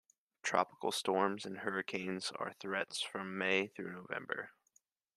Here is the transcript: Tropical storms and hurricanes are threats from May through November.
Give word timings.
Tropical 0.41 0.91
storms 0.91 1.45
and 1.45 1.59
hurricanes 1.59 2.31
are 2.39 2.53
threats 2.53 3.03
from 3.03 3.37
May 3.37 3.67
through 3.67 3.91
November. 3.93 4.49